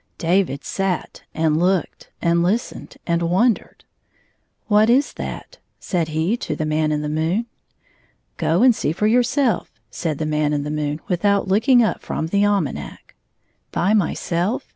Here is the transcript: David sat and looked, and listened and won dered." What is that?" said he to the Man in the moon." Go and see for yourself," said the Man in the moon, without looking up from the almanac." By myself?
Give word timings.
David 0.17 0.63
sat 0.63 1.21
and 1.31 1.59
looked, 1.59 2.09
and 2.23 2.41
listened 2.41 2.97
and 3.05 3.21
won 3.21 3.53
dered." 3.53 3.81
What 4.67 4.89
is 4.89 5.13
that?" 5.13 5.59
said 5.89 6.07
he 6.07 6.35
to 6.37 6.55
the 6.55 6.65
Man 6.65 6.91
in 6.91 7.03
the 7.03 7.07
moon." 7.07 7.45
Go 8.37 8.63
and 8.63 8.75
see 8.75 8.93
for 8.93 9.05
yourself," 9.05 9.71
said 9.91 10.17
the 10.17 10.25
Man 10.25 10.53
in 10.53 10.63
the 10.63 10.71
moon, 10.71 11.01
without 11.07 11.47
looking 11.47 11.83
up 11.83 12.01
from 12.01 12.29
the 12.29 12.43
almanac." 12.43 13.13
By 13.71 13.93
myself? 13.93 14.67